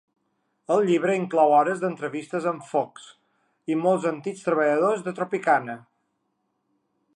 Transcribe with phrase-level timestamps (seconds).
[0.75, 3.05] El llibre inclou hores d'entrevistes amb Fox
[3.75, 5.77] i molts antics treballadors de Tropicana.